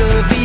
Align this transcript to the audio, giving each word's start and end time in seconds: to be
to 0.00 0.28
be 0.30 0.39